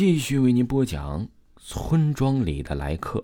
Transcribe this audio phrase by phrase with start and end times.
[0.00, 1.28] 继续为您播讲
[1.58, 3.22] 村庄里的来客。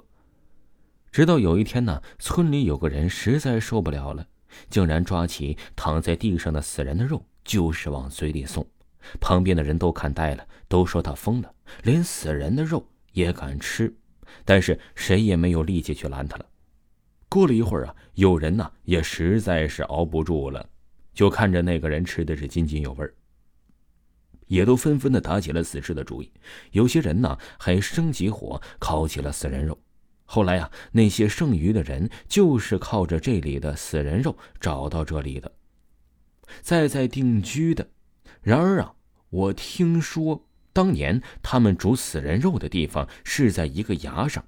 [1.11, 4.27] 直到有一天呢，村里有个人实在受不了了，
[4.69, 8.69] 竟然抓起躺在地上的死人的肉，就是往嘴里送。
[9.19, 11.51] 旁边的人都看呆了，都说他疯了，
[11.83, 13.97] 连死人的肉也敢吃。
[14.45, 16.45] 但是谁也没有力气去拦他了。
[17.31, 20.69] 过了一会儿啊，有人呢也实在是熬不住了，
[21.15, 23.15] 就看着那个人吃的是津津有味儿。
[24.47, 26.31] 也都纷纷的打起了死尸的主意，
[26.73, 29.79] 有些人呢还生起火烤起了死人肉。
[30.25, 35.53] 后来啊，那些剩余的人就是靠着这里的死人肉找到这里的，
[36.63, 37.89] 在在定居的。
[38.43, 38.95] 然而啊，
[39.31, 44.45] 我听说当年他们煮死人肉的地方是在一个崖上。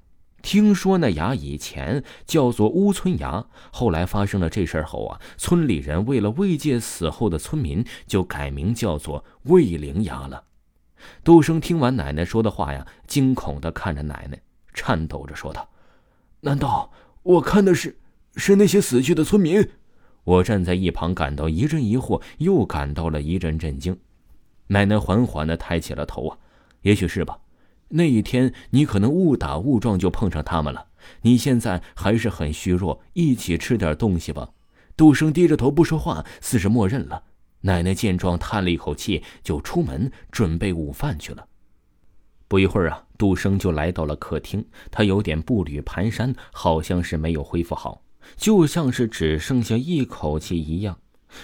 [0.49, 10.43] 听说那崖以前叫做乌村崖，后来发生了这事儿后啊，村里人为了慰藉死后的村民，就改名叫做魏灵崖了。
[11.23, 14.41] 杜生听完奶奶说的话呀，惊恐的看着奶奶，
[14.73, 15.69] 颤抖着说道
[16.41, 16.91] ：“难道
[17.23, 17.99] 我看的是
[18.37, 19.69] 是那些死去的村民？”
[20.25, 23.95] 我站在一旁，感到一阵疑惑，又感到了一阵震惊。
[24.69, 26.39] 奶奶缓缓的抬起了头啊，
[26.81, 27.39] 也许是吧。
[27.89, 30.87] 那一天，你可能误打误撞就碰上他们了。
[31.23, 34.51] 你现在还是很虚弱，一起吃点东西吧。
[34.97, 37.23] 杜生低着头不说话，似是默认了。
[37.63, 41.47] 奶奶见状，叹了一口气，就出门准备午饭去了。
[42.47, 48.03] 不一会儿啊，杜生就来到了客厅，他有点步履蹒跚，好像是没有恢复好，
[48.37, 50.97] 就像是只剩下一口气一样。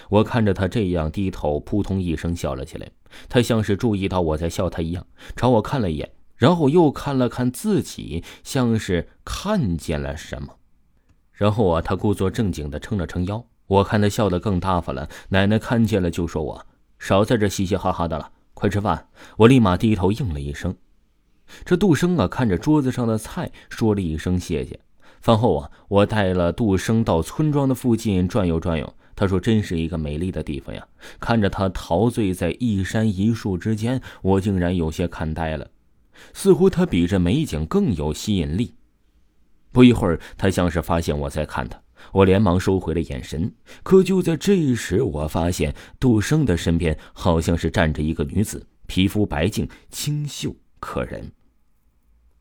[0.08, 2.90] 我看着他这样低头，扑通一声笑了起来。
[3.28, 5.06] 他像是注意到我在笑他一样，
[5.36, 6.10] 朝我看了一眼。
[6.44, 10.58] 然后又看了看自己，像是看见了什么。
[11.32, 13.42] 然后啊，他故作正经的撑了撑腰。
[13.66, 15.08] 我看他笑得更大发了。
[15.30, 16.66] 奶奶看见了，就说我
[16.98, 19.08] 少在这嘻嘻哈哈的了，快吃饭。
[19.38, 20.76] 我立马低头应了一声。
[21.64, 24.78] 这杜生啊，看着桌子上的菜，说了一声谢谢。
[25.22, 28.94] 饭后啊，我带了杜生到村庄的附近转悠转悠。
[29.16, 30.86] 他说：“真是一个美丽的地方呀！”
[31.18, 35.66] 看着他陶醉在一山一树之间，我竟然有些看呆了。
[36.32, 38.74] 似乎他比这美景更有吸引力。
[39.72, 41.82] 不一会儿，他像是发现我在看他，
[42.12, 43.52] 我连忙收回了眼神。
[43.82, 51.32] 可就在这时，我发现杜生的身边好像是站着一个女子，皮肤白净、清秀可人，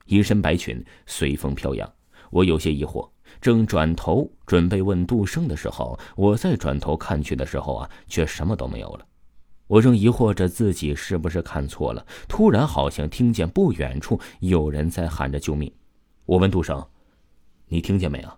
[0.05, 1.91] 一身白裙随风飘扬。
[2.29, 3.09] 我有些疑惑，
[3.41, 9.05] 正转头准备问杜生的时候，我再转头看去的时候啊，却什么都没有了。
[9.67, 15.71] 我正疑惑着自己是不是看错了，突然好像听见不远处有人在喊着救命。
[16.25, 16.85] 我问杜生
[17.67, 18.29] ：“你听见没有？”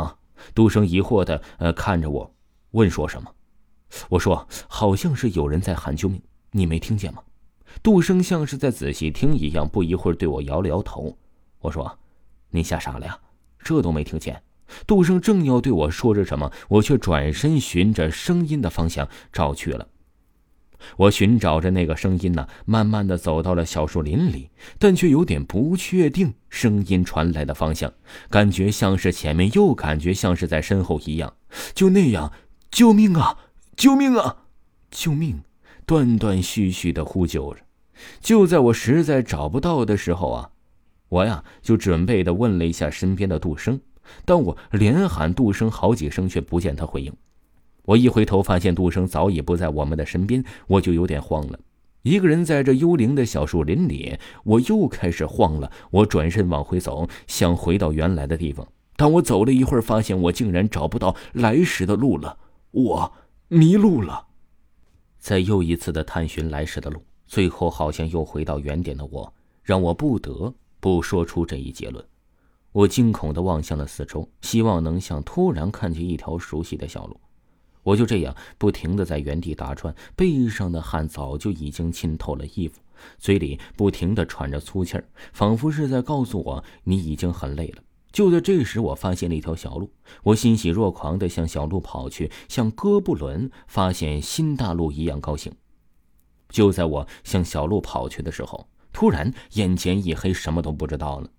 [0.00, 0.16] 啊，
[0.54, 2.34] 杜生疑惑的呃看着我，
[2.72, 3.30] 问说什么？
[4.08, 7.22] 我说：“好像是有人在喊救命，你没听见吗？”
[7.82, 11.16] 杜生像是在仔细听一样，不一会儿对我摇了摇头。
[11.60, 11.98] 我说
[12.50, 13.18] ：“你吓傻了呀？
[13.58, 14.42] 这都没听见？”
[14.86, 19.86] 杜生正要对我说着什么，我却转身循着声音的方向找去了。
[20.96, 27.92] 我寻找着那个声音呢，慢慢的走到了小树林里，但却有点不确定声音传来的方向，
[28.30, 31.34] 感觉像是前面，又感觉像是在身后一样。
[31.74, 32.32] 就那样，
[32.70, 33.38] 救命啊！
[33.76, 34.44] 救命啊！
[34.90, 35.40] 救命！
[35.84, 37.60] 断断续续的呼救着。
[38.20, 40.50] 就在我实在找不到的时候啊，
[41.08, 43.80] 我呀就准备的问了一下身边的杜生，
[44.24, 47.12] 但我连喊杜生好几声，却不见他回应。
[47.86, 51.58] 我一回头，发现杜生早已不在我们的身边，我就有点慌了。
[52.02, 55.72] 一个人在这幽灵的小树林里，我又开始慌了。
[55.90, 58.66] 我转身往回走，想回到原来的地方。
[58.96, 62.38] 当我走了一会儿，发现我竟然找不到来时的路了，
[62.70, 63.12] 我
[63.48, 64.26] 迷路了。
[65.18, 72.04] 在又一次的探寻来时的路，最后好像又回到原点的我，让我不得不说出这一结论。
[72.70, 77.18] 我惊恐地望向了四周，希望能像突然看见一条熟悉的小路。
[77.86, 82.80] 我就这样不停的在原地打转，背上的汗早就已经浸透了衣服，
[83.16, 87.82] 嘴里不停的喘着粗气儿，仿佛是在告诉我你已经很累了。
[88.10, 89.88] 就在这时，我发现了一条小路，
[90.24, 95.52] 我欣喜若狂的向小路跑去，像哥布伦发现新大陆一样高兴。
[96.48, 101.30] 就在我向小路跑去的时候，突然眼前一黑，什么都不知道了。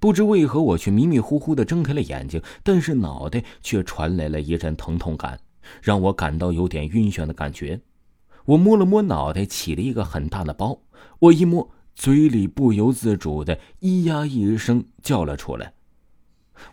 [0.00, 5.38] 不知为何，我却迷迷糊糊的睁开了眼睛，但是脑袋却传来了一阵疼痛感。
[5.82, 7.80] 让我感到有点晕眩的感觉。
[8.46, 10.80] 我摸了摸脑袋起了一个很大的包。
[11.18, 15.72] 我一摸嘴里不由自主的咿呀一声叫了出来。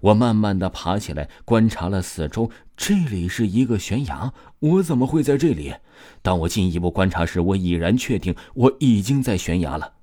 [0.02, 5.74] 我慢慢的爬起来观察了四周这里是一个悬崖我怎么会在这里？
[6.22, 9.94] 当我进一步观察时我已然确定我已经在悬崖了。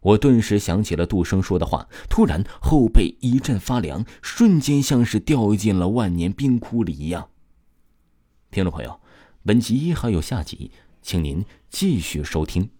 [0.00, 7.28] 我顿时想起了杜生说的话突然后背一阵发凉瞬间像是掉进了万年冰窟里一样。
[8.50, 8.98] 听众朋友
[9.44, 10.70] 本集还有下集
[11.02, 12.70] 请您继续收听。